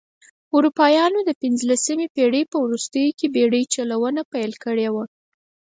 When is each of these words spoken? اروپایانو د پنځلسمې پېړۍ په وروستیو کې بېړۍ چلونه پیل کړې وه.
اروپایانو 0.55 1.19
د 1.25 1.29
پنځلسمې 1.41 2.07
پېړۍ 2.15 2.43
په 2.51 2.57
وروستیو 2.65 3.15
کې 3.19 3.27
بېړۍ 3.35 3.63
چلونه 3.73 4.21
پیل 4.33 4.51
کړې 4.63 4.87
وه. 4.93 5.05